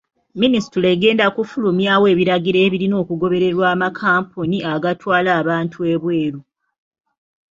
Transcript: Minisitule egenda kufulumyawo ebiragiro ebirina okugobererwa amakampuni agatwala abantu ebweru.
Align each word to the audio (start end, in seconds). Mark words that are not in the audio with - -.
Minisitule 0.41 0.87
egenda 0.95 1.25
kufulumyawo 1.35 2.05
ebiragiro 2.13 2.57
ebirina 2.67 2.95
okugobererwa 3.03 3.65
amakampuni 3.73 4.57
agatwala 4.73 5.29
abantu 5.41 5.77
ebweru. 5.93 6.39